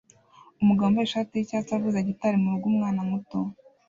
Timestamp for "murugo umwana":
2.43-3.01